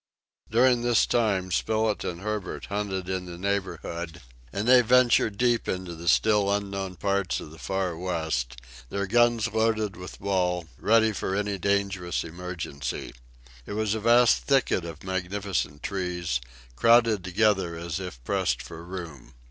[0.49, 4.19] During this time Spilett and Herbert hunted in the neighborhood,
[4.51, 8.57] and they ventured deep into the still unknown parts of the Far West,
[8.89, 13.13] their guns loaded with ball, ready for any dangerous emergency.
[13.67, 16.41] It was a vast thicket of magnificent trees,
[16.75, 19.35] crowded together as if pressed for room.